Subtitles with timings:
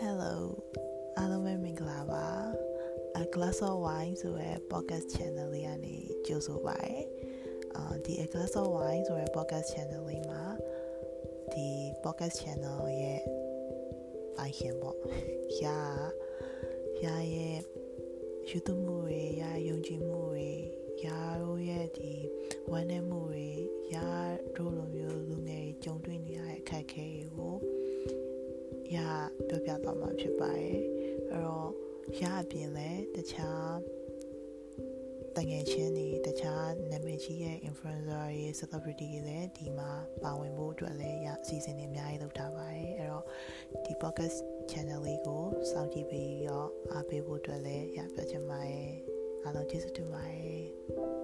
[0.00, 0.36] Hello
[1.16, 2.26] အားလုံးပဲမင်္ဂလာပါ
[3.22, 5.96] A Glass of Wine ဆိုတဲ့ podcast channel လေးကနေ
[6.26, 6.96] ကြိုဆိုပါရစေ။
[7.76, 10.42] အာဒီ A Glass of Wine ဆိုတဲ့ podcast channel လေးမှာ
[11.52, 11.68] ဒီ
[12.04, 13.22] podcast channel ရဲ့
[14.36, 14.96] ပိုင်ရှင်ပေါ့။
[15.62, 15.78] ရာ
[17.04, 17.58] ရာရဲ့
[18.48, 20.50] ယူသွမှုတွေရာယုံကြည်မှုတွေ
[21.04, 22.12] ရာတို့ရဲ့ဒီ
[22.70, 23.48] ဝမ်းနည်းမှုတွေ
[23.94, 24.08] ရာ
[24.56, 27.56] တို့လိုမျိုးလူငယ်ကြုံတွေ့နေရတဲ့အခက်အခဲတွေကို
[32.20, 33.74] ရအပြင်လဲတခြား
[35.36, 39.90] တငယ်ချင်းတွေတခြားနာမည်ကြီးရဲ့ influencer တွေ celebrity တွေလည်းဒီမှာ
[40.22, 43.24] ပါဝင်ဖို့အတွက်လည်းရအစီအစဉ်တွေအများကြီးလုပ်ထားပါတယ်အဲ့တော့
[43.84, 44.38] ဒီ podcast
[44.70, 48.90] channel လေးကိုစောင့်ကြည့်ပြီးတော့အားပေးဖို့အတွက်လည်းရပြောချင်ပါတယ်
[49.44, 51.15] အားလုံးကျေးဇူးတင်ပါတယ်